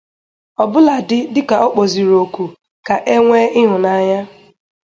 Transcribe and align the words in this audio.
ọbụladị 0.63 1.17
dịka 1.33 1.55
ọ 1.65 1.67
kpọzịrị 1.73 2.15
oku 2.23 2.43
ka 2.87 2.95
e 3.13 3.15
nwee 3.25 3.47
ịhụnanya 3.61 4.19